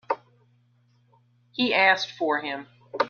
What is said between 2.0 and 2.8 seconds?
for him.